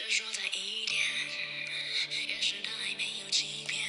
[0.00, 0.98] 只说再一点，
[2.26, 3.84] 也是他爱没有欺骗，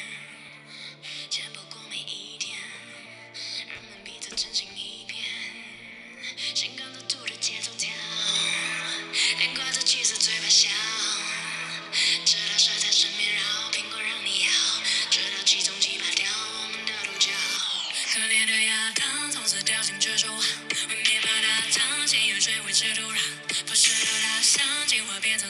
[1.30, 2.58] 见不过每一天，
[3.70, 5.24] 人们彼此真心一片，
[6.54, 7.90] 心跟着度的节奏跳，
[9.40, 10.70] 连挂着气色嘴巴笑，
[12.26, 14.52] 直到摔在身边绕，苹果让你咬，
[15.10, 17.32] 直到其中几把掉我们的独角，
[18.14, 20.46] 可怜的亚当从此掉进蜘蛛网，
[20.90, 23.18] 为灭霸大战，先有追回蜘土壤，
[23.66, 24.81] 不是的大象。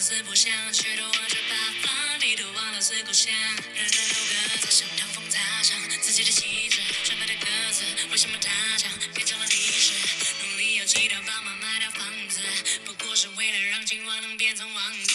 [0.01, 3.31] 四不像去，都望着八方，低头忘了思故乡。
[3.75, 9.93] 人人斗歌，在想唐风他唱自己的戏子，唱白的鸽子，为什么他唱变成了历史？
[10.41, 12.41] 努力要挤到宝马买套房子，
[12.83, 15.10] 不过是为了让青蛙能变成王。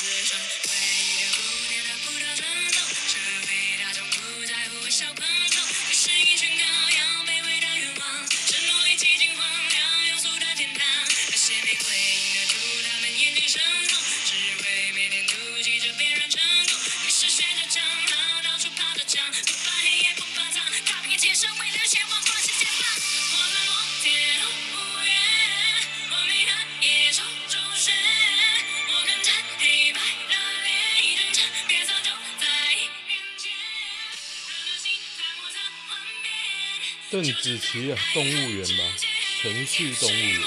[37.17, 38.95] 邓紫棋啊，动物园吧，
[39.41, 40.41] 城市动物园。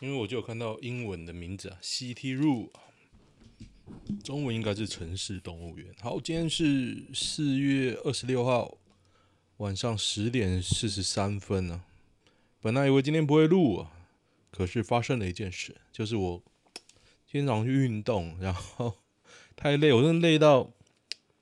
[0.00, 2.70] 因为我就有看到英文的名字啊，City Zoo，
[4.22, 5.92] 中文应该是城市动物园。
[6.00, 8.78] 好，今天是四月二十六号
[9.56, 12.30] 晚上十点四十三分呢、啊。
[12.60, 13.90] 本来以为今天不会录啊，
[14.52, 16.44] 可是发生了一件事，就是我
[17.26, 19.00] 今天早上去运动，然后。
[19.56, 20.72] 太累，我真的累到，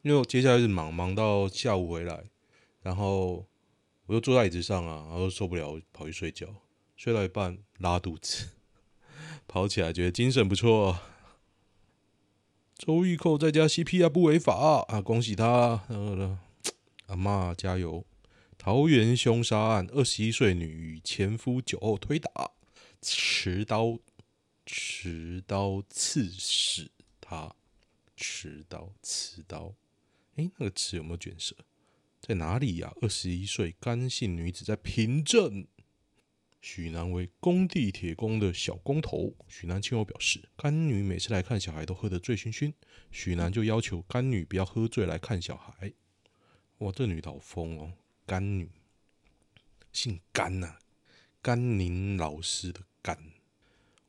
[0.02, 2.24] 因为我接下来是忙，忙到下午回来，
[2.82, 3.46] 然后
[4.06, 6.46] 我就坐在椅子上啊，然后受不了，跑去睡觉，
[6.96, 8.48] 睡到一半拉肚子，
[9.48, 10.98] 跑起来觉得精神不错。
[12.76, 15.84] 周玉蔻在家 C P 啊不违法啊，恭喜他！
[17.06, 18.04] 阿嬷加油！
[18.58, 22.50] 桃园凶杀案，二十一岁女与前夫酒后推打，
[23.00, 23.98] 持刀
[24.66, 26.90] 持刀刺死
[27.20, 27.54] 他。
[28.72, 29.74] 刀，刺刀，
[30.36, 31.54] 哎，那个“刺”有没有卷舌？
[32.22, 32.94] 在哪里呀？
[33.02, 35.66] 二十一岁甘姓女子在平镇，
[36.62, 39.34] 许男为工地铁工的小工头。
[39.46, 42.72] 许男亲友表示，甘女每次来看小孩都喝得醉醺醺，
[43.10, 45.92] 许男就要求甘女不要喝醉来看小孩。
[46.78, 47.92] 哇，这女的好疯哦！
[48.24, 48.70] 甘女，
[49.92, 50.78] 姓甘呐、
[51.42, 53.31] 甘宁老师的甘。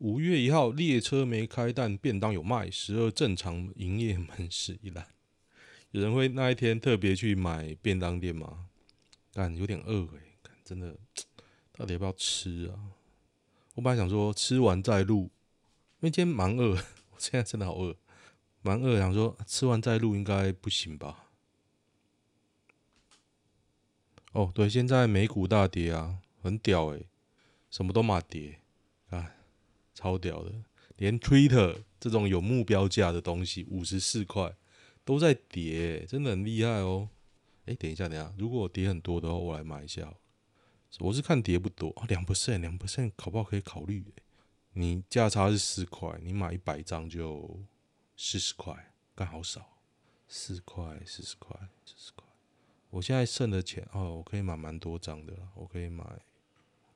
[0.03, 2.69] 五月一号，列车没开，但便当有卖。
[2.69, 5.08] 十二正常营业门市一览。
[5.91, 8.68] 有人会那一天特别去买便当店吗？
[9.31, 10.19] 但，有点饿哎，
[10.66, 10.97] 真的，
[11.72, 12.75] 到底要不要吃啊？
[13.75, 15.31] 我本来想说吃完再录，
[16.02, 16.75] 因为今天蛮饿，
[17.12, 17.96] 我现在真的好饿，
[18.62, 21.30] 蛮饿，想说吃完再录应该不行吧？
[24.34, 27.03] 哦，对，现在美股大跌啊，很屌哎，
[27.69, 28.59] 什么都嘛跌，
[29.09, 29.31] 啊。
[29.94, 30.52] 超屌的，
[30.98, 34.56] 连 Twitter 这种有目标价的东西，五十四块
[35.06, 37.09] 都在跌，真的很厉害哦。
[37.66, 40.14] 哎，等一下，等一下，如果我跌很多的话，我来买一下。
[41.00, 44.06] 我是看跌不多啊，两 percent，两 percent，考不好可以考虑。
[44.74, 47.60] 你价差是四块，你买一百张就
[48.16, 49.80] 四十块，刚好少，
[50.28, 52.25] 四块，四十块，四十块。
[52.92, 56.04] 我现在剩的钱哦，我可以买蛮多张的，我可以买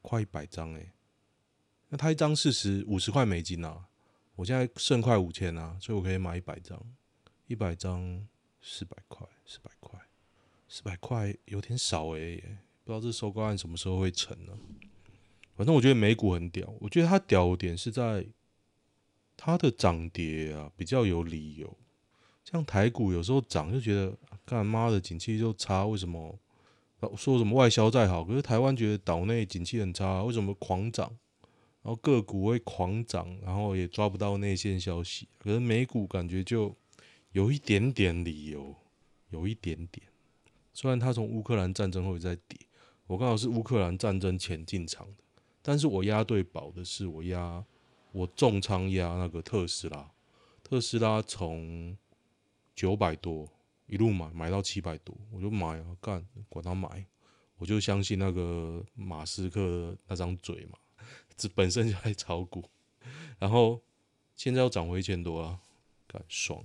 [0.02, 0.92] 快一百张哎。
[1.90, 3.86] 那他一张四十五十块美金啊，
[4.36, 6.82] 我现在剩快五千啊，所以我可以买一百张，
[7.48, 8.28] 一百张
[8.62, 10.00] 四百块，四百块，
[10.68, 14.54] 四百块有点少哎、欸，不知道这收购案什么时候会成呢？
[15.56, 18.28] 反正我觉得美股很屌，我觉得它屌点是在
[19.36, 21.78] 它的涨跌啊比较有理由，
[22.44, 26.38] 像台股有时候涨就觉得干妈的景气就差，为什么？
[27.16, 31.12] 说什么外销再好，可是台湾觉得岛内景气很差，为什么狂涨？
[31.88, 35.26] 然后个股会狂涨，然后也抓不到内线消息。
[35.38, 36.76] 可是美股感觉就
[37.32, 38.76] 有一点点理由，
[39.30, 40.06] 有一点点。
[40.74, 42.60] 虽然它从乌克兰战争后在跌，
[43.06, 45.24] 我刚好是乌克兰战争前进场的，
[45.62, 47.64] 但是我押对宝的是我押
[48.12, 50.12] 我重仓押那个特斯拉，
[50.62, 51.98] 特斯拉从
[52.76, 53.48] 九百多
[53.86, 57.06] 一路买买到七百多，我就买啊，干管他买，
[57.56, 60.78] 我就相信那个马斯克那张嘴嘛。
[61.38, 62.68] 这本身就在炒股，
[63.38, 63.80] 然后
[64.36, 65.60] 现在又涨回一千多了，
[66.08, 66.64] 干爽。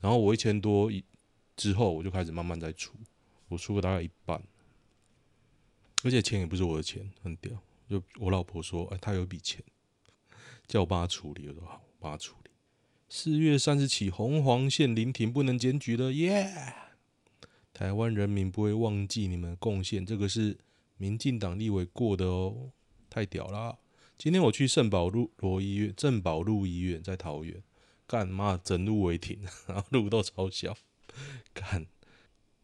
[0.00, 1.04] 然后我一千多一
[1.56, 2.94] 之后，我就开始慢慢在出，
[3.48, 4.42] 我出了大概一半，
[6.02, 7.52] 而且钱也不是我的钱，很屌。
[7.88, 9.62] 就我老婆说，哎，她有一笔钱，
[10.66, 12.50] 叫我帮她处理，我说好，帮她处理。
[13.10, 16.74] 四月三十起，红黄线临停，不能检举了，耶、
[17.74, 20.58] 台湾人民不会忘记你们的贡献，这个是
[20.96, 22.72] 民进党立委过的哦，
[23.10, 23.78] 太屌了！
[24.16, 27.62] 今天我去圣保罗医院，圣保路医院在桃园，
[28.06, 30.76] 干嘛整路违停， 然后路都超小，
[31.52, 31.86] 干，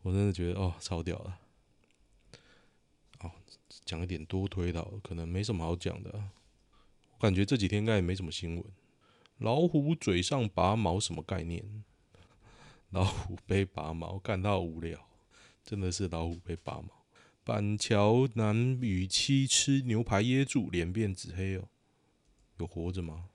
[0.03, 1.39] 我真的觉得哦，超屌了。
[3.21, 3.33] 哦，
[3.85, 6.11] 讲一点多推导，可能没什么好讲的、
[7.15, 8.65] 我感觉这几天应该也没什么新闻。
[9.39, 11.85] 老虎嘴上拔毛什么概念？
[12.91, 15.07] 老虎被拔毛，感到无聊，
[15.65, 17.00] 真的是老虎被拔毛。
[17.51, 21.67] 板桥男与妻吃牛排噎住，脸变紫黑哦，
[22.59, 23.31] 有活着吗？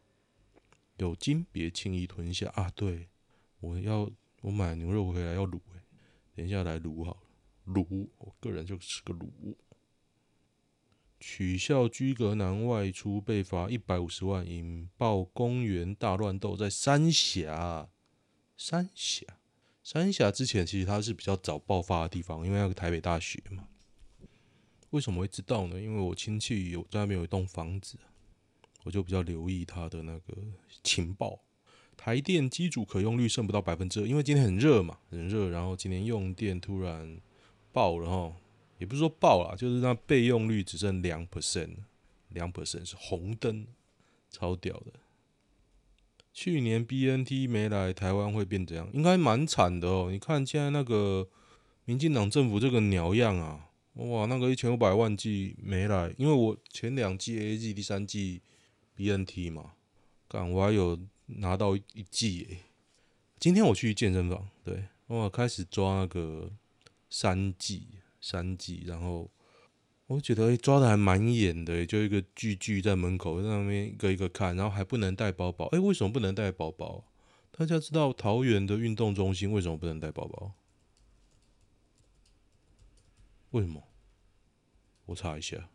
[0.95, 2.71] 有筋别轻易吞下啊！
[2.73, 3.09] 对，
[3.59, 4.09] 我要
[4.39, 5.81] 我买牛肉回来要卤哎，
[6.33, 7.17] 等一下来卤好了，
[7.73, 9.27] 卤，我个人就吃个卤。
[11.19, 17.89] 取笑居格男外出被罚一百五十万，引爆公园大乱斗，在三峡。
[18.55, 19.25] 三峡，
[19.83, 23.67] 三峡之前其实它是比较早爆发的地方，因为那个台北大学嘛。
[24.95, 25.77] 为什么会知道呢？
[25.79, 27.97] 因为我亲戚有在那边有一栋房子，
[28.85, 30.37] 我就比较留意他的那个
[30.83, 31.37] 情报。
[31.97, 37.19] 台电机组可用率剩不到百分之二，因为今天很热嘛，很热，然后今天用电突然
[37.73, 38.33] 爆了哈。
[38.77, 41.75] 也不是说爆了，就是那备用率只剩两 percent，
[42.29, 43.67] 两 percent 是红灯，
[44.29, 44.93] 超屌的。
[46.33, 48.89] 去年 BNT 没来台湾会变怎样？
[48.93, 50.09] 应该蛮惨的哦。
[50.09, 51.27] 你看现在那个
[51.85, 58.41] 民进党政府这个鸟样啊，哇，那个一千五百万剂没来，因为我前两剂 A G，第三剂
[58.95, 59.73] BNT 嘛，
[60.27, 62.57] 干我还有拿到一剂诶。
[63.39, 66.51] 今天我去健身房，对，我开始抓那个
[67.09, 67.87] 三剂。
[68.27, 69.29] 三级，然后
[70.07, 75.67] 我觉得抓的还蛮严的，就一个巨巨在门口在那边一个一个看，然后还不能带包包。
[75.67, 77.03] 哎，为什么不能带包包？
[77.51, 80.53] 大家知道桃园的运动中心为什么不能带包包？
[83.55, 83.81] 为什么？
[85.05, 85.69] 我查一下。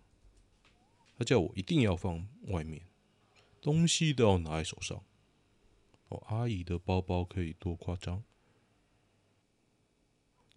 [1.16, 2.82] 他叫我一定要放外面，
[3.58, 5.02] 东西都要拿在手上。
[6.08, 8.22] 哦，阿姨的包包可以多夸张？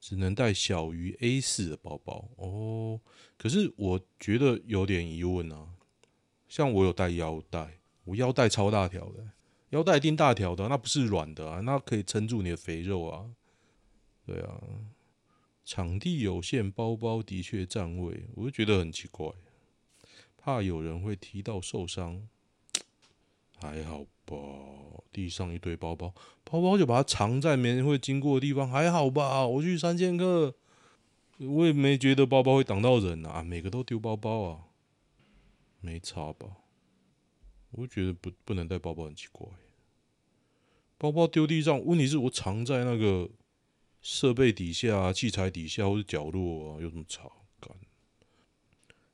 [0.02, 3.00] 只能带小于 A 四的包包哦，
[3.38, 5.76] 可是我觉得有点疑问啊。
[6.50, 9.32] 像我有带腰带，我腰带超大条的，
[9.70, 13.34] 腰带一定大条的，那不是软的啊，那可以撑住你的肥肉啊。
[14.26, 14.62] 对啊，
[15.64, 19.32] 场地有限，包包的确占位，我就觉得很奇怪，
[20.38, 22.28] 怕有人会踢到受伤。
[23.62, 24.36] 还好吧，
[25.10, 26.14] 地上一堆包包，
[26.44, 29.48] 包包就把它藏在没人会经过的地方，还好吧。
[29.48, 30.54] 我去三剑客，
[31.38, 34.66] 我也没觉得包包会挡到人啊，每个都丢包包啊，
[35.80, 36.58] 没差吧？
[37.72, 39.48] 我觉得不不能带包包很奇怪，
[40.98, 43.30] 包包丢地上，问题是我藏在那个
[44.04, 47.24] 设备底下、器材底下或者角落啊，有什么差？
[47.62, 47.74] 干，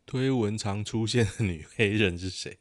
[0.05, 2.57] 推文常出现的女黑人是谁？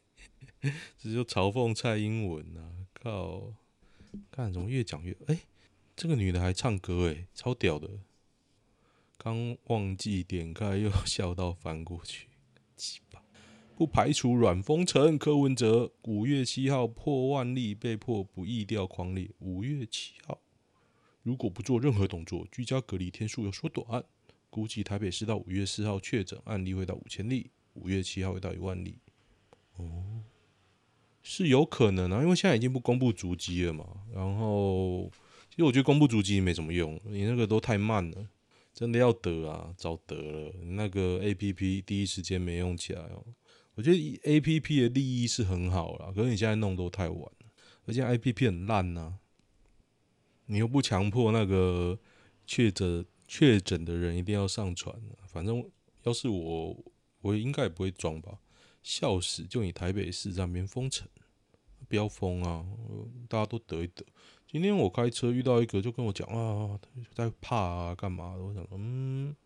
[0.99, 2.85] 只是嘲讽蔡英文啊！
[2.93, 3.55] 靠，
[4.31, 5.17] 看怎么越讲越……
[5.27, 5.39] 哎、
[5.97, 7.89] 这个女的还唱歌哎，超屌的！
[9.17, 12.29] 刚忘记点开，又笑到翻过去。
[12.77, 13.23] 鸡巴
[13.75, 15.17] 不排除阮风城。
[15.17, 19.31] 柯文哲五月七号破万例，被迫不疫调匡列。
[19.39, 20.41] 五月七号，
[21.23, 24.05] 如果不做任何动作，居家隔离天数又缩短，
[24.51, 28.99] 估计台北市到五月四号确诊案例会到五千例，五月七号会到一万例。
[29.77, 30.23] 哦。
[31.21, 33.85] 是有可能啊，因为现在已经不公布足迹了嘛。
[34.15, 35.11] 然后，
[35.51, 38.29] 其实我觉得公布足迹没什么用，你那个都太慢了。
[38.73, 40.53] 真的要得啊，早得了。
[40.71, 43.27] 那个 APP 第一时间没用起来哦。
[43.75, 47.47] 我觉得 APP 的利益是很好啦，可是你现在弄都太晚了，
[47.85, 49.19] 而且 APP 很烂呐。
[50.51, 51.99] 你又不强迫那个
[52.47, 54.95] 确诊确诊的人一定要上传，
[55.27, 55.63] 反正
[56.05, 56.77] 要是我，
[57.21, 58.39] 我应该也不会装吧。
[58.83, 59.45] 笑死！
[59.45, 61.07] 就你台北市这边封城，
[61.89, 62.65] 不要封啊！
[63.29, 64.07] 大家都得一得。
[64.47, 66.81] 今天我开车遇到一个，就跟我讲啊，
[67.13, 68.43] 在怕啊，干嘛的？
[68.43, 69.37] 我想说，嗯，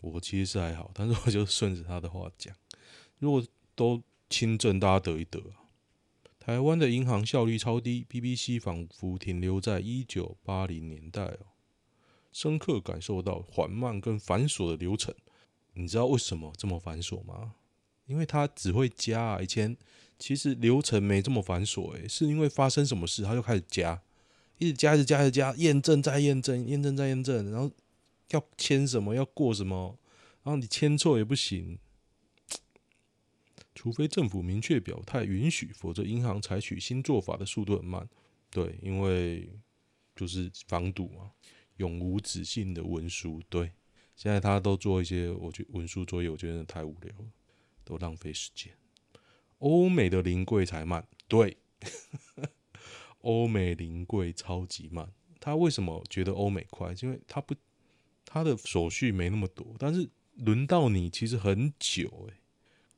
[0.00, 2.52] 我其实是还好，但是我就顺着他的话讲。
[3.18, 3.46] 如果
[3.76, 5.40] 都轻症，大家得一得。
[6.40, 11.38] 台湾的银行效率超低，BBC 仿佛停留在一九八零年代哦，
[12.32, 15.14] 深刻感受到缓慢跟繁琐的流程。
[15.74, 17.56] 你知道为什么这么繁琐吗？
[18.06, 19.76] 因为他只会加啊，以前
[20.18, 24.00] 其实流程没这么繁琐诶，是因为发生什么事他就开始加，
[24.56, 27.70] 一直加，一直加，一直加，验证再验证，验证再验证，然后
[28.30, 29.98] 要签什么要过什么，
[30.42, 31.78] 然后你签错也不行，
[33.74, 38.08] 除非政府明确表态允许，否则银行采取新做法的速度很慢。
[38.50, 39.48] 对，因为
[40.16, 41.30] 就是防堵嘛，
[41.76, 43.40] 永无止境的文书。
[43.48, 43.72] 对，
[44.16, 47.26] 现在他都做一些，我觉文书作业，我觉得太无聊了，
[47.84, 48.72] 都浪费时间。
[49.58, 51.56] 欧美的临柜才慢，对，
[53.20, 55.12] 欧美临柜超级慢。
[55.38, 56.92] 他为什么觉得欧美快？
[57.02, 57.54] 因为他不，
[58.24, 62.39] 他的手续没那么多，但是轮到你其实很久诶。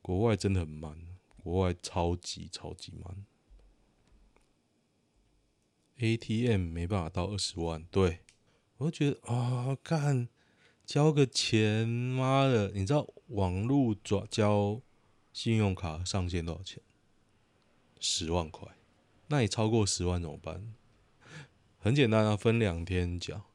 [0.03, 0.97] 国外真的很慢，
[1.41, 3.25] 国外超级超级慢。
[5.97, 8.19] ATM 没办法到二十万，对，
[8.75, 10.27] 我就觉得啊，干，
[10.85, 14.81] 交个钱，妈的，你知道网络转交
[15.31, 16.83] 信用卡上限多少钱？
[18.01, 18.67] 十万块，
[19.27, 20.73] 那你超过十万怎么办？
[21.77, 23.45] 很简单啊，分两天缴。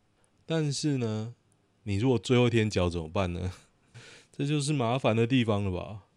[0.47, 1.35] 但是呢，
[1.83, 3.53] 你如果最后一天缴怎么办呢？
[4.33, 6.08] 这就是麻烦的地方了吧？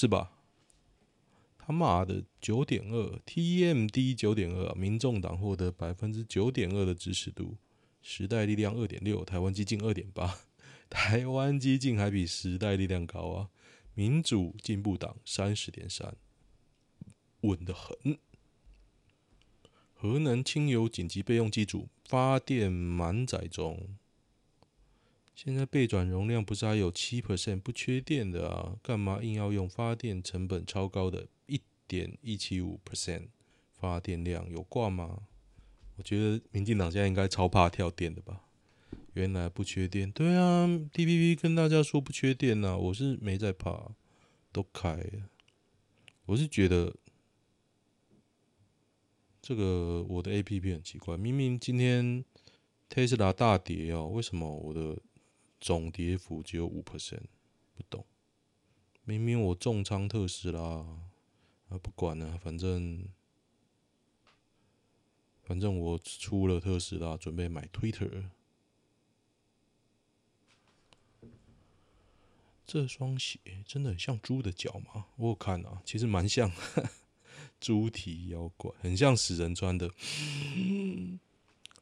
[0.00, 0.30] 是吧？
[1.58, 7.56] 他妈的九点二，TMD 九点二，民众党获得百分之九点二的支持度，
[8.00, 10.38] 时代力量二点六，台湾基进二点八，
[10.88, 13.50] 台湾基进还比时代力量高啊！
[13.94, 16.14] 民主进步党三十点三，
[17.40, 18.16] 稳得很。
[19.94, 23.97] 河南轻油紧急备用机组发电满载中。
[25.40, 28.76] 现在备转容量不是还有七 percent 不缺电的啊？
[28.82, 33.28] 干嘛硬要用发电成本超高的一点一七五 percent
[33.70, 34.50] 发电量？
[34.50, 35.28] 有挂吗？
[35.94, 38.40] 我觉得民进党现在应该超怕跳电的吧？
[39.12, 43.92] 原来不缺电，对啊，TPP 跟大家说不缺电啊，我是没在怕，
[44.50, 45.30] 都开了。
[46.26, 46.92] 我是觉得
[49.40, 52.24] 这个我的 APP 很奇怪，明明今天
[52.90, 54.98] Tesla 大跌哦，为什么我的？
[55.60, 57.24] 总跌幅只有五 percent，
[57.74, 58.04] 不懂。
[59.04, 63.08] 明明我重仓特斯拉，啊不管了，反正
[65.42, 68.30] 反正我出了特斯拉，准备买 Twitter。
[72.66, 75.06] 这双鞋真的很像猪的脚吗？
[75.16, 76.52] 我有看啊，其实蛮像，
[77.58, 79.90] 猪蹄妖怪，很像死人穿的。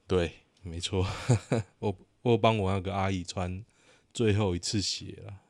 [0.06, 1.06] 对，没错，
[1.80, 1.96] 我。
[2.30, 3.64] 我帮我那个阿姨穿
[4.12, 5.42] 最后一次鞋了，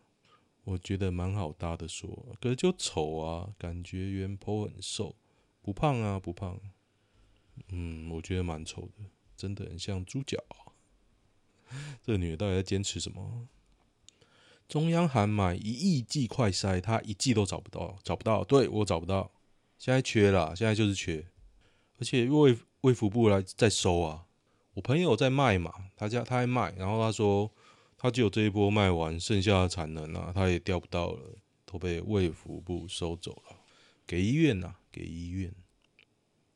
[0.65, 5.17] 我觉得蛮好搭的说，可是就丑啊，感觉原 po 很瘦，
[5.63, 6.61] 不胖啊，不胖。
[7.69, 9.05] 嗯，我觉得蛮丑的，
[9.35, 10.39] 真的很像猪脚。
[12.05, 13.49] 这个女的到底在坚持什么？
[14.69, 19.33] 中央喊买一亿剂快筛，她一剂都找不到，找不到，对，我找不到，
[19.79, 21.27] 现在缺了，现在就是缺，
[21.99, 24.26] 而且卫卫福部来在收啊。
[24.77, 27.51] 我朋友在卖嘛，他家他还卖，然后他说
[27.97, 33.57] 他只有这一波卖完，剩下的产能啊，他也调不到了，都被卫福部收走了，
[34.07, 35.51] 给医院呐、啊，给医院。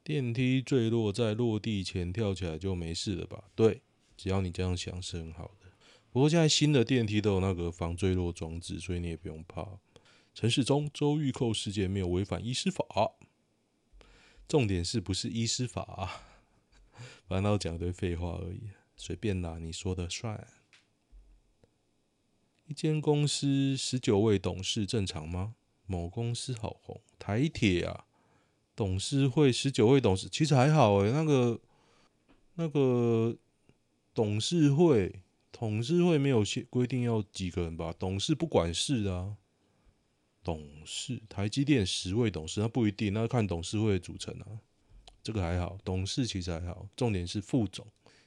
[0.04, 3.44] 电梯坠落在落地前跳起来就没事了吧？
[3.54, 3.80] 对，
[4.18, 5.68] 只要你这样想是很好的。
[6.10, 9.66] 不过现在新的电梯都有那个防坠落装置，所以你也不用怕。
[10.34, 12.84] 陈时中周玉蔻事件没有违反医师法，
[14.46, 16.20] 重点是不是医师法？
[17.30, 20.48] 反正讲堆废话而已，随便啦，你说的算。
[22.66, 25.54] 一间公司十九位董事正常吗？
[25.86, 28.04] 某公司好红，台铁啊，
[28.74, 31.60] 董事会十九位董事，其实还好诶、那个
[32.54, 33.36] 那个
[34.12, 35.22] 董事会，
[35.52, 37.94] 董事会没有规规定要几个人吧？
[37.96, 39.36] 董事不管事啊。
[40.42, 44.58] 董事，台积电十位董事，那不一定，那看董事会的组成啊。
[45.22, 47.86] 这个还好，董事其实还好，重点是副总。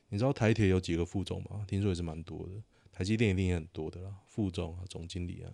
[0.10, 1.66] 你知道台铁有几个副总吗？
[1.68, 2.52] 听说也是蛮多的，
[2.92, 4.16] 台积电一定也很多的啦。
[4.28, 5.50] 副总啊，总经理啊，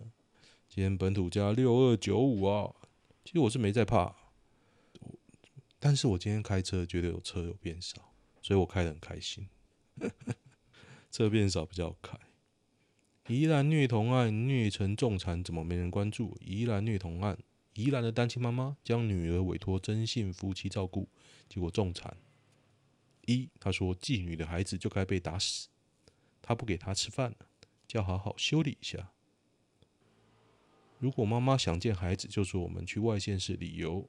[0.68, 2.70] 今天本土加六二九五啊。
[3.24, 4.14] 其实我是没在怕，
[5.78, 9.48] 但是我今天开车觉得有车有变少，所以我开得很开心。
[11.10, 12.18] 车变少比较好开。
[13.28, 16.36] 宜兰虐童案虐成重残，怎么没人关注？
[16.40, 17.38] 宜兰虐童案。
[17.74, 21.08] 宜兰的单亲妈妈将女儿委托征信夫妻照顾，
[21.48, 22.16] 结果重残。
[23.26, 25.68] 一，她说妓女的孩子就该被打死，
[26.42, 27.46] 她不给她吃饭了，
[27.86, 29.12] 叫好好修理一下。
[30.98, 34.08] 如果妈妈想见孩子，就说我们去外县市旅游。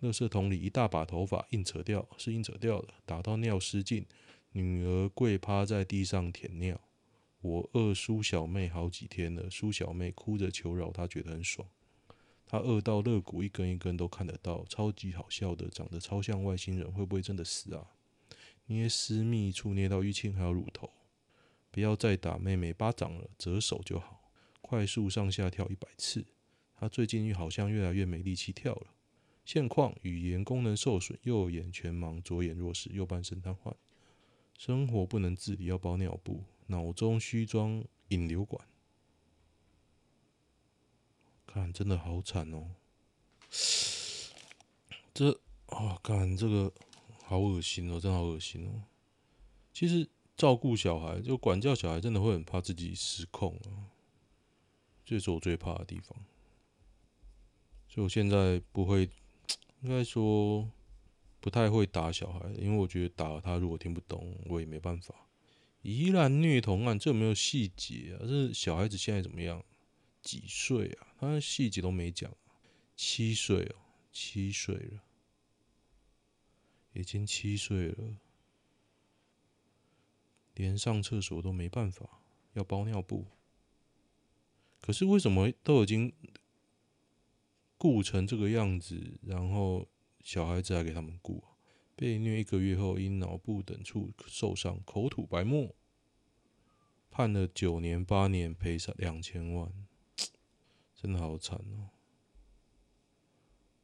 [0.00, 4.06] 垃圾桶里一大把头发，硬扯掉，是硬扯掉的，打到尿失禁，
[4.52, 6.80] 女儿跪趴在地上舔尿。
[7.42, 11.68] 我饿苏小妹好几天了，苏小妹哭着求饶，她觉得很爽。
[12.50, 17.86] 他饿到肋骨一根一根都看得到，超级好笑的，长得超像外星人，会不会真的死啊？
[18.66, 20.90] 捏私密处捏到淤青还有乳头，
[21.70, 24.32] 不要再打妹妹巴掌了，折手就好。
[24.60, 26.24] 快速上下跳一百次，
[26.74, 28.88] 他最近好像越来越没力气跳了。
[29.44, 33.72] 现况语言功能受损，右眼全盲，左眼弱视，右半身瘫痪，
[34.58, 38.66] 生活不能自理，要包尿布，脑中须装引流管。
[41.52, 42.70] 看，真的好惨哦！
[45.12, 45.32] 这
[45.66, 46.72] 啊，看这个
[47.24, 48.82] 好恶心哦，真的好恶心哦。
[49.72, 53.90] 其实照顾小孩，就管教小孩，真的会很怕自己失控啊。
[55.04, 56.16] 这是我最怕的地方，
[57.88, 59.10] 所以我现在不会，
[59.82, 60.70] 应该说
[61.40, 65.14] 不太会打小孩，因为我觉得打了他如果听不懂，我也没办法。
[65.82, 68.22] 宜兰虐童案，这有没有细节啊？
[68.24, 69.64] 这小孩子现在怎么样？
[70.22, 71.08] 几岁啊？
[71.18, 72.34] 他细节都没讲。
[72.96, 73.76] 七岁哦，
[74.12, 75.02] 七岁了，
[76.92, 78.16] 已经七岁了，
[80.54, 82.20] 连上厕所都没办法，
[82.52, 83.26] 要包尿布。
[84.82, 86.12] 可是为什么都已经
[87.78, 89.88] 顾成这个样子，然后
[90.22, 91.42] 小孩子还给他们顾？
[91.96, 95.74] 被虐一个月后，因脑部等处受伤，口吐白沫，
[97.10, 99.72] 判了九年八年，赔偿两千万，
[101.02, 101.88] 真的好惨哦！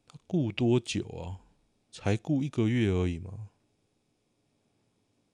[0.05, 1.41] 他雇多久啊？
[1.89, 3.49] 才雇一个月而已嘛。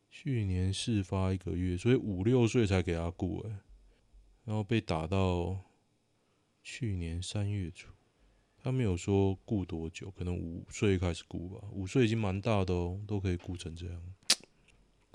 [0.10, 3.60] 去年事发一个月，所以五六岁才给他顾，哎，
[4.46, 5.60] 然后被打到
[6.64, 7.90] 去年三月初，
[8.56, 11.68] 他没有说雇多久，可能五岁开始雇吧。
[11.74, 14.02] 五岁已经蛮大的哦，都可以雇成这样，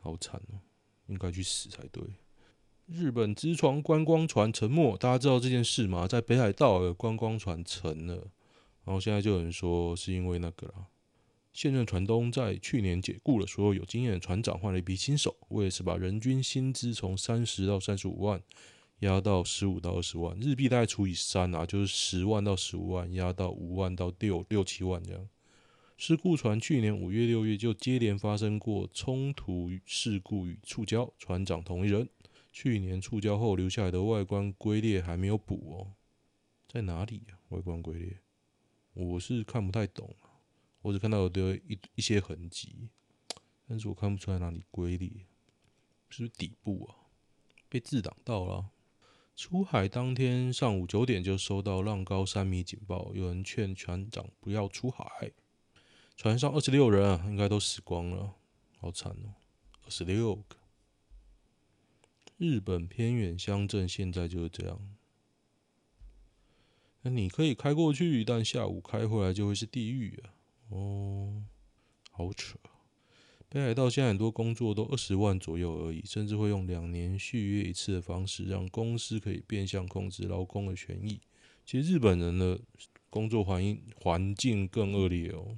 [0.02, 0.60] 好惨哦，
[1.06, 2.04] 应该去死才对。
[2.90, 6.08] 日本之床观光船沉没，大家知道这件事吗？
[6.08, 8.14] 在北海道的观光船沉了，
[8.86, 10.86] 然后现在就有人说是因为那个啦。
[11.52, 18.40] 现任船东在去年解雇了所有有经验的船长，换了一批新手，为的是把人均薪资从三十到三十五万
[19.00, 25.28] 压到十五到二十万日币，大概除以三啊，就是十万到十五万，压到五万到六六七万这样。
[25.98, 32.08] 事故船去年五月、六月就接连发生过冲突事故与触礁，船长同一人。
[32.50, 35.92] 去年触礁后留下来的外观龟裂还没有补哦，
[36.66, 37.38] 在哪里呀？
[37.50, 38.18] 外观龟裂，
[38.94, 40.42] 我是看不太懂啊，
[40.82, 42.88] 我只看到有的一一些痕迹，
[43.66, 45.08] 但是我看不出来哪里龟裂，
[46.08, 46.96] 是不是底部啊？
[47.68, 48.70] 被自挡到了。
[49.36, 55.32] 出海当天上午九点就收到浪高三米警报，有人劝船长不要出海。
[56.16, 58.34] 船上二十六人啊，应该都死光了，
[58.78, 59.36] 好惨哦，
[59.84, 60.57] 二十六个。
[62.38, 64.80] 日本偏远乡镇现在就是这样。
[67.02, 70.30] 那你可以开过去，但下午开回来就会是地狱啊！
[70.70, 71.42] 哦，
[72.10, 72.56] 好扯。
[73.48, 81.20] 北海道现在很多工作都二十万左右而已，甚至会用两年续约一次的方式，让公司可以变相控制劳工的权益。
[81.64, 82.60] 其实日本人的
[83.08, 85.56] 工作环境环境更恶劣哦，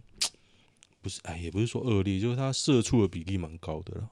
[1.03, 4.11] 不是，哎，也不是说恶劣，就是他社畜的比例蛮高的了。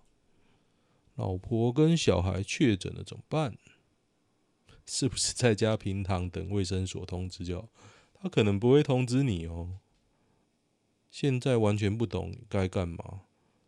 [1.18, 3.58] 老婆跟小孩确诊了怎么办？
[4.86, 7.68] 是不是在家平躺等卫生所通知就好？
[8.14, 9.80] 他可能不会通知你哦。
[11.10, 13.22] 现在完全不懂该干嘛。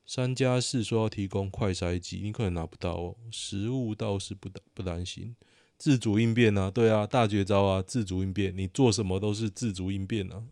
[0.07, 3.17] 三加四说要提供快筛机，你可能拿不到哦。
[3.33, 5.35] 食物倒是不担不担心，
[5.77, 10.45] 自主应变啊，对啊，大绝招啊，自主应变，你做什么都是自主应变啊，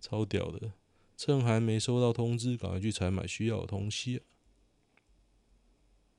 [0.00, 0.72] 超屌的。
[1.16, 4.22] 趁还没收到通知，赶快去采买需要的东西。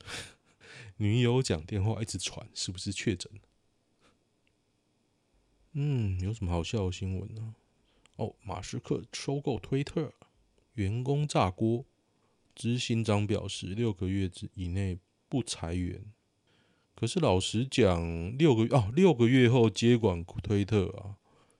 [0.97, 3.31] 女友讲电话一直传，是不是确诊？
[5.73, 7.55] 嗯，有什么好笑的新闻呢？
[8.15, 10.11] 哦，马斯克收购推特，
[10.73, 11.85] 员工炸锅，
[12.55, 14.97] 执行长表示六个月之以内
[15.29, 16.03] 不裁员。
[16.95, 21.17] 可是老实讲，六个月哦，六个月后接管推特啊，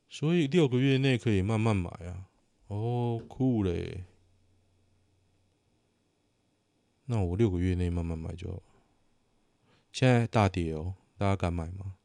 [0.10, 2.25] 所以六个月内可以慢慢买啊。
[2.69, 4.03] 哦，酷嘞！
[7.10, 8.62] 那我六个月内慢慢买就好。
[9.93, 11.96] 现在大跌哦，大家敢买吗？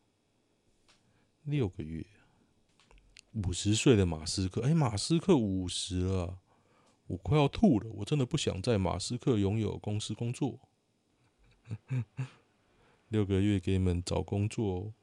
[1.43, 2.07] 六个月，
[3.33, 6.38] 五十岁的马斯克，哎，马斯克五十了，
[7.09, 7.91] 我快要吐了。
[7.91, 10.61] 我真的不想在马斯克拥有公司工作。
[13.09, 14.95] 六个月给你们找工作哦。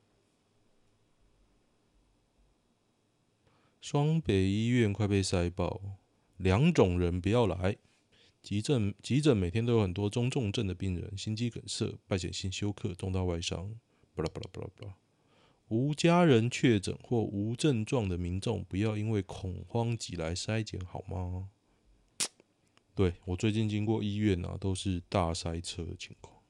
[3.82, 5.82] 双北医院快被塞爆，
[6.38, 7.78] 两种人不要来。
[8.50, 13.76] 急诊急诊每天都有很多中重症的病人，心肌梗塞、败血性休克、重大外伤，
[14.16, 14.96] 巴拉巴拉巴拉巴拉。
[15.68, 21.50] 无家人确诊或无症状的民众，不要因为恐慌挤来筛检，好吗？
[22.96, 26.42] 对，我最近经过医院啊，都是大塞车的情况，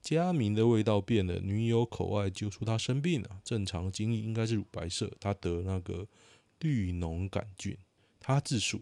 [0.00, 3.42] 佳明的味道变了，女友口爱揪出他生病了。
[3.44, 6.08] 正常精液应该是乳白色，他得那个
[6.60, 7.76] 绿脓杆菌。
[8.18, 8.80] 他自述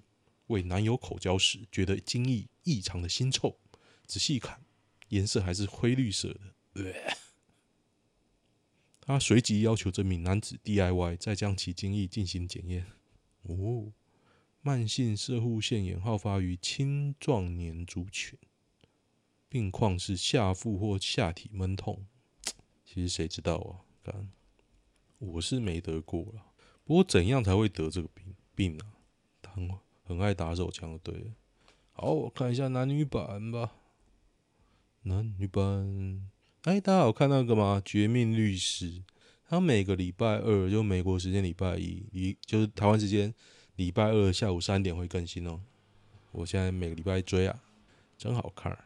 [0.48, 3.58] 为男友口交时，觉得精液异常的腥臭，
[4.06, 4.64] 仔细看，
[5.08, 6.40] 颜色还是灰绿色的。
[6.74, 6.92] 呃、
[9.00, 12.86] 他随即要求这名男子 DIY，再将其精液进行检验。
[13.42, 13.92] 哦，
[14.60, 18.38] 慢性射护腺炎好发于青壮年族群。
[19.48, 22.06] 病况是下腹或下体闷痛，
[22.84, 23.84] 其实谁知道啊？
[24.02, 24.32] 干，
[25.18, 26.52] 我是没得过了。
[26.82, 28.92] 不过怎样才会得这个病病啊？
[29.52, 29.68] 很
[30.04, 31.32] 很爱打手枪，对。
[31.92, 33.72] 好，我看一下男女版吧。
[35.02, 36.28] 男女版，
[36.62, 37.82] 哎，大家有看那个吗？
[37.88, 38.90] 《绝命律师》。
[39.46, 43.32] 他每个礼拜二，就美国时间礼拜一，一就是台湾时间
[43.76, 45.60] 礼拜二下午三点会更新哦。
[46.32, 47.62] 我现在每个礼拜追啊，
[48.16, 48.76] 真好看。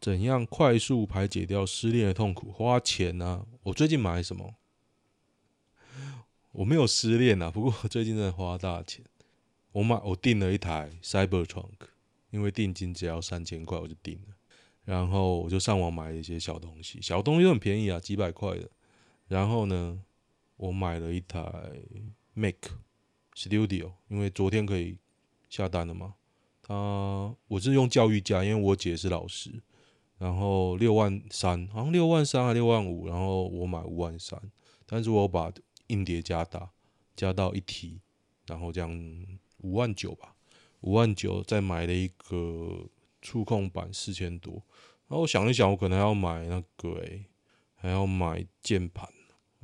[0.00, 2.52] 怎样快速排解掉失恋的痛苦？
[2.52, 3.44] 花钱啊！
[3.64, 4.54] 我最近买什么？
[6.52, 9.04] 我没有失恋啊，不过我最近在花大钱。
[9.76, 11.68] 我买我订了一台 Cybertruck，
[12.30, 14.34] 因为定金只要三千块，我就订了。
[14.86, 18.70] 然后我就上网买了一些小东西，小东西都很便宜啊，几百块的。
[19.28, 20.02] 然后呢，
[20.56, 21.42] 我买了一台
[22.32, 22.54] Mac
[23.34, 24.96] Studio，因为昨天可以
[25.50, 26.14] 下单了嘛。
[26.62, 29.62] 他我是用教育家，因为我姐是老师。
[30.16, 34.40] 然后六万三，好像六万三还六万五，然后我买五万三，
[34.86, 35.52] 但是我把
[35.88, 36.70] 硬碟加大，
[37.14, 38.00] 加到一 T，
[38.46, 38.90] 然后这样
[39.58, 40.34] 五万九吧，
[40.80, 42.88] 五万九再买了一个
[43.20, 44.54] 触控板四千多，
[45.08, 47.02] 然后我想一想，我可能要买那个、
[47.74, 49.08] 还要买键盘，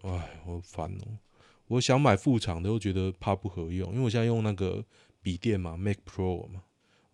[0.03, 1.19] 哎，我烦哦，
[1.69, 4.85] 我想买副厂的，又觉得怕不合用，因为我现在用那个
[5.21, 6.65] 笔电嘛，Mac Pro 嘛，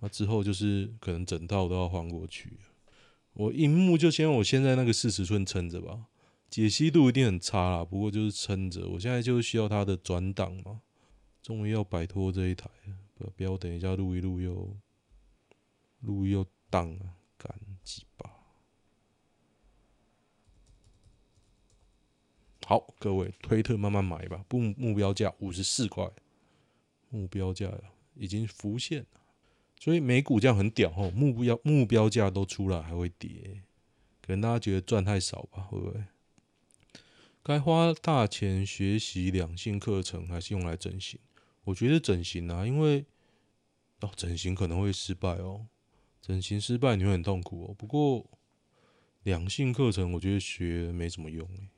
[0.00, 2.58] 那之后就是可能整套都要换过去。
[3.34, 6.06] 我荧幕就先我现在那个四十寸撑着吧，
[6.48, 8.88] 解析度一定很差啦，不过就是撑着。
[8.88, 10.80] 我现在就需要它的转档嘛，
[11.48, 14.76] 终于要摆脱这一台了，不要等一下录一录又
[16.00, 18.30] 录又当啊，干鸡巴！
[22.66, 26.06] 好，各位推特慢慢买吧，不目标价五十四块，
[27.08, 27.72] 目标价
[28.14, 29.20] 已经浮现了。
[29.80, 33.62] 所以美股这样很屌哦，目标目标价都出来还会跌，
[34.20, 36.04] 可能大家觉得赚太少吧，会不会？
[37.42, 41.18] 该花大钱学习两性课程，还是用来整形？
[41.68, 43.04] 我觉得整形啊，因为
[44.00, 45.66] 哦，整形可能会失败哦，
[46.22, 47.74] 整形失败你会很痛苦哦。
[47.76, 48.26] 不过
[49.22, 51.68] 两性课程，我觉得学没什么用诶。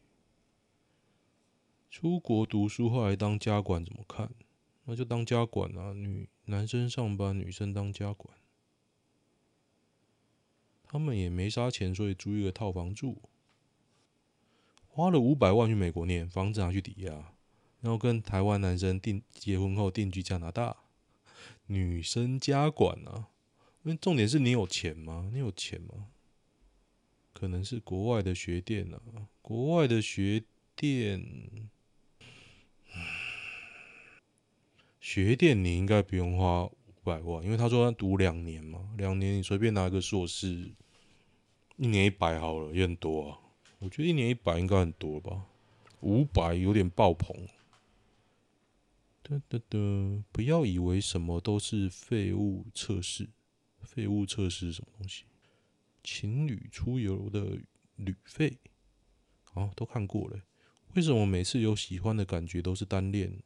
[1.90, 4.30] 出国读书后来当家管怎么看？
[4.84, 8.32] 那就当家管啊，女男生上班，女生当家管。
[10.84, 13.20] 他们也没啥钱，所以租一个套房住。
[14.86, 17.32] 花了五百万去美国念，房子拿去抵押，
[17.80, 20.76] 然后跟台湾男生定结婚后定居加拿大。
[21.66, 23.28] 女生家管啊，
[23.84, 25.30] 因为重点是你有钱吗？
[25.32, 26.08] 你有钱吗？
[27.32, 29.00] 可能是国外的学店啊，
[29.40, 30.42] 国外的学
[30.74, 31.24] 店。
[35.00, 40.70] 学店你应该不用花五百万，因为他说他读两年嘛，两年你随便拿一个硕士，
[41.76, 43.38] 一年一百好了，也很多啊。
[43.78, 45.46] 我觉得一年一百应该很多吧，
[46.00, 47.34] 五百有点爆棚。
[49.30, 49.78] 哒哒哒，
[50.32, 53.28] 不要以为什么都是废物测试，
[53.80, 55.22] 废物测试什么东西？
[56.02, 57.60] 情侣出游的
[57.94, 58.58] 旅费，
[59.54, 60.40] 哦，都看过了。
[60.96, 63.40] 为什么每次有喜欢的感觉都是单恋？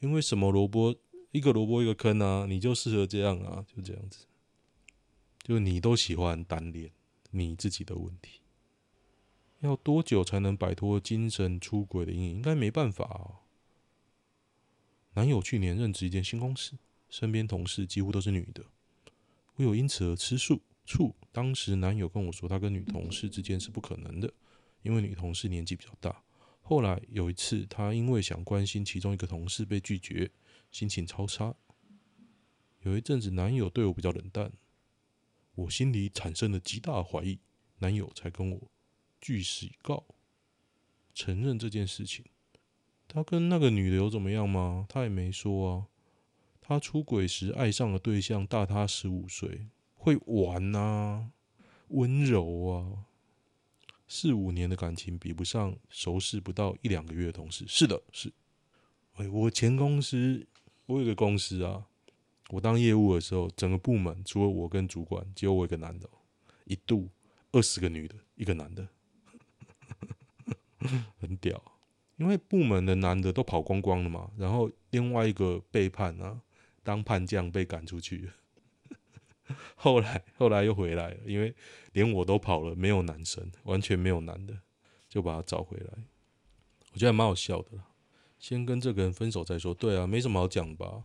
[0.00, 0.94] 因为什么萝卜
[1.30, 4.26] 一个萝卜一个坑啊，你就适合这样啊，就这样子，
[5.42, 6.90] 就你都喜欢单恋，
[7.30, 8.42] 你自己的问题。
[9.60, 12.30] 要多久才能摆脱精神出轨的阴影？
[12.32, 13.40] 应该没办法啊。
[15.14, 16.78] 男友去年任职一间新公司，
[17.10, 18.64] 身边同事几乎都是女的，
[19.56, 20.60] 我有因此而吃醋。
[20.84, 24.32] 醋，当时男友跟我说，他跟女同事之间是不可能的，
[24.82, 26.24] 因为女同事年纪比较大。
[26.60, 30.30] 后来有一次，他因为想关心其中一个同事被拒绝，
[30.72, 31.54] 心情超差。
[32.80, 34.52] 有一阵子，男友对我比较冷淡，
[35.54, 37.38] 我心里产生了极大的怀疑，
[37.78, 38.70] 男友才跟我
[39.20, 40.04] 据实以告，
[41.14, 42.24] 承认这件事情。
[43.14, 44.86] 他跟那个女的有怎么样吗？
[44.88, 45.86] 他也没说啊。
[46.62, 51.30] 他出轨时爱上的对象大他十五岁，会玩啊，
[51.88, 53.04] 温柔啊。
[54.08, 57.66] 四五年的感情比不上熟识不到一两个月的同事。
[57.68, 58.32] 是的，是。
[59.16, 60.46] 哎，我前公司，
[60.86, 61.84] 我有个公司啊，
[62.48, 66.08] 我当业务的时候，整个部门除了我跟主管，只有我一个男的。
[66.64, 67.10] 一度
[67.50, 68.88] 二十个女的，一个男的，
[71.20, 71.71] 很屌。
[72.22, 76.40] 因为部门的男的都跑光光了嘛，然后另外一个背叛啊，
[76.84, 78.30] 当叛将被赶出去。
[79.74, 81.52] 后来后来又回来了，因为
[81.94, 84.56] 连我都跑了，没有男生，完全没有男的，
[85.08, 86.04] 就把他找回来。
[86.92, 87.70] 我觉得还蛮好笑的。
[88.38, 91.02] 先跟这个人分手再说，对啊，没什么好讲吧。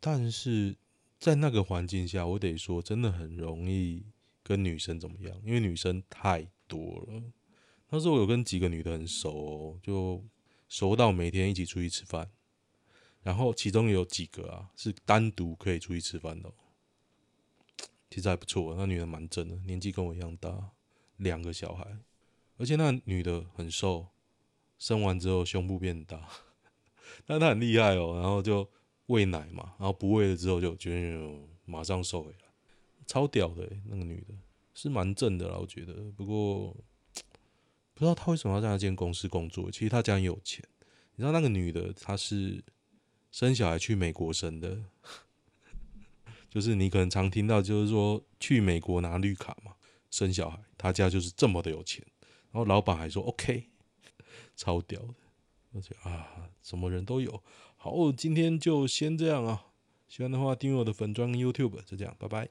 [0.00, 0.74] 但是
[1.18, 4.06] 在那个环境下，我得说，真的很容易
[4.42, 7.22] 跟女生怎么样，因为女生太多了。
[7.90, 10.24] 那时候我有跟几个女的很熟哦，就
[10.68, 12.30] 熟到每天一起出去吃饭，
[13.22, 16.52] 然后其中有几个啊是单独可以出去吃饭的，
[18.10, 18.74] 其实还不错。
[18.76, 20.70] 那女的蛮正的，年纪跟我一样大，
[21.16, 21.98] 两个小孩，
[22.56, 24.08] 而且那女的很瘦。
[24.78, 26.28] 生完之后胸部变大，
[27.24, 28.20] 但她很厉害哦。
[28.20, 28.68] 然后就
[29.06, 30.90] 喂奶嘛，然后不喂了之后就就
[31.64, 32.38] 马上瘦回来，
[33.06, 33.66] 超屌的。
[33.86, 34.34] 那个女的
[34.74, 35.94] 是蛮正的啦，我觉得。
[36.14, 36.76] 不过
[37.96, 39.70] 不知道他为什么要在那间公司工作。
[39.70, 40.62] 其实他家很有钱。
[41.14, 42.62] 你知道那个女的她是
[43.32, 44.84] 生小孩去美国生的，
[46.50, 49.72] 就是你可能常听到，就是说去美国拿绿卡嘛，
[50.10, 52.04] 生小孩，他家就是这么的有钱。
[52.52, 53.70] 然后老板还说 OK。
[54.54, 55.14] 超屌的，
[55.74, 57.42] 而且啊，什么人都有。
[57.76, 59.66] 好，今天就先这样啊。
[60.08, 62.48] 喜欢的话，订阅我的粉专 YouTube，就这样，拜拜。